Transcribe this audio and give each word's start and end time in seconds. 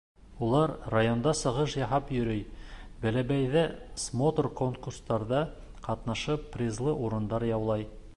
Улар 0.45 0.71
районда 0.91 1.33
сығыш 1.39 1.75
яһап 1.79 2.07
йөрөй, 2.15 2.41
Бәләбәйҙә 3.03 3.63
смотр-конкурстарҙа 4.05 5.43
ҡатнашып, 5.89 6.49
призлы 6.57 6.97
урындар 7.07 7.47
яулай. 7.51 7.87